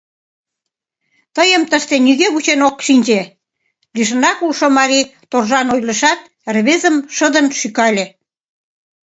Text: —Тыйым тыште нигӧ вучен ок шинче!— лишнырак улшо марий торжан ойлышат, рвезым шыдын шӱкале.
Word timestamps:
—Тыйым 1.35 1.63
тыште 1.71 1.95
нигӧ 2.05 2.27
вучен 2.33 2.61
ок 2.69 2.77
шинче!— 2.85 3.21
лишнырак 3.95 4.37
улшо 4.45 4.67
марий 4.77 5.09
торжан 5.31 5.67
ойлышат, 5.75 6.19
рвезым 6.55 6.95
шыдын 7.15 7.47
шӱкале. 7.59 8.05